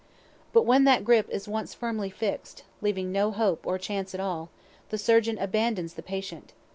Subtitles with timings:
[0.51, 4.49] But when that grip is once firmly fix'd, leaving no hope or chance at all,
[4.89, 6.53] the surgeon abandons the patient.